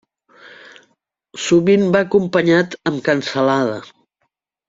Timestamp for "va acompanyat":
1.97-2.75